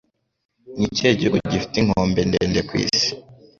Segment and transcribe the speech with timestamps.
[0.77, 3.09] Ni ikihe gihugu gifite inkombe ndende ku isi?